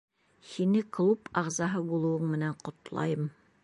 [0.53, 3.35] Һине клуб ағзаһы булыуың менән ҡотлайым!